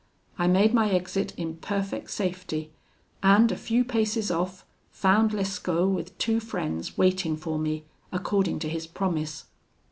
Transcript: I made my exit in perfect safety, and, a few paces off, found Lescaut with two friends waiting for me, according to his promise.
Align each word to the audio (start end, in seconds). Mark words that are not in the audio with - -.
I 0.39 0.47
made 0.47 0.73
my 0.73 0.89
exit 0.89 1.31
in 1.37 1.57
perfect 1.57 2.09
safety, 2.09 2.71
and, 3.21 3.51
a 3.51 3.55
few 3.55 3.85
paces 3.85 4.31
off, 4.31 4.65
found 4.89 5.31
Lescaut 5.31 5.91
with 5.93 6.17
two 6.17 6.39
friends 6.39 6.97
waiting 6.97 7.37
for 7.37 7.59
me, 7.59 7.85
according 8.11 8.57
to 8.61 8.67
his 8.67 8.87
promise. 8.87 9.45